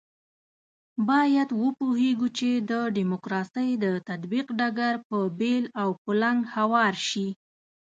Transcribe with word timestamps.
باید 1.09 1.49
وپوهېږو 1.63 2.27
چې 2.37 2.49
د 2.69 2.71
ډیموکراسۍ 2.97 3.69
د 3.83 3.85
تطبیق 4.09 4.47
ډګر 4.59 4.93
په 5.07 5.17
بېل 5.39 5.63
او 5.81 5.89
کلنګ 6.03 6.39
هوار 6.55 6.93
شي. 7.09 7.27